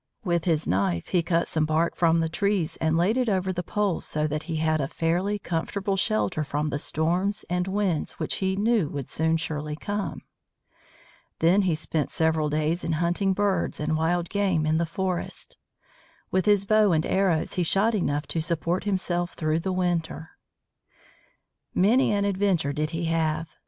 With 0.23 0.45
his 0.45 0.67
knife 0.67 1.09
he 1.09 1.21
cut 1.21 1.47
some 1.47 1.65
bark 1.67 1.95
from 1.95 2.21
the 2.21 2.27
trees 2.27 2.75
and 2.77 2.97
laid 2.97 3.17
it 3.17 3.29
over 3.29 3.53
the 3.53 3.61
poles 3.61 4.03
so 4.03 4.25
that 4.25 4.41
he 4.49 4.55
had 4.55 4.81
a 4.81 4.87
fairly 4.87 5.37
comfortable 5.37 5.95
shelter 5.95 6.43
from 6.43 6.71
the 6.71 6.79
storms 6.79 7.45
and 7.51 7.67
winds 7.67 8.13
which 8.13 8.37
he 8.37 8.55
knew 8.55 8.89
would 8.89 9.11
soon 9.11 9.37
surely 9.37 9.75
come. 9.75 10.23
Then 11.37 11.61
he 11.61 11.75
spent 11.75 12.09
several 12.09 12.49
days 12.49 12.83
in 12.83 12.93
hunting 12.93 13.33
birds 13.33 13.79
and 13.79 13.95
wild 13.95 14.29
game 14.29 14.65
in 14.65 14.77
the 14.77 14.87
forest. 14.87 15.55
With 16.31 16.47
his 16.47 16.65
bow 16.65 16.93
and 16.93 17.05
arrows 17.05 17.53
he 17.53 17.61
shot 17.61 17.93
enough 17.93 18.25
to 18.29 18.41
support 18.41 18.85
himself 18.85 19.33
through 19.35 19.59
the 19.59 19.71
winter. 19.71 20.31
Many 21.75 22.11
an 22.11 22.25
adventure 22.25 22.73
did 22.73 22.89
he 22.89 23.05
have. 23.05 23.49